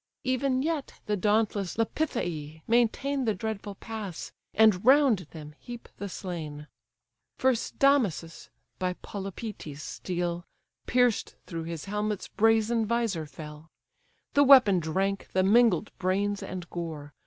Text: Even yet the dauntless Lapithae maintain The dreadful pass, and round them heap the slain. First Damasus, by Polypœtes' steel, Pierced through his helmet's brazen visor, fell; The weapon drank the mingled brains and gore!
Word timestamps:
Even 0.23 0.63
yet 0.63 0.93
the 1.05 1.15
dauntless 1.15 1.77
Lapithae 1.77 2.63
maintain 2.65 3.25
The 3.25 3.35
dreadful 3.35 3.75
pass, 3.75 4.31
and 4.55 4.83
round 4.83 5.27
them 5.29 5.53
heap 5.59 5.87
the 5.97 6.09
slain. 6.09 6.65
First 7.37 7.77
Damasus, 7.77 8.49
by 8.79 8.95
Polypœtes' 9.03 9.77
steel, 9.77 10.43
Pierced 10.87 11.35
through 11.45 11.65
his 11.65 11.85
helmet's 11.85 12.29
brazen 12.29 12.83
visor, 12.87 13.27
fell; 13.27 13.69
The 14.33 14.43
weapon 14.43 14.79
drank 14.79 15.27
the 15.33 15.43
mingled 15.43 15.91
brains 15.99 16.41
and 16.41 16.67
gore! 16.71 17.13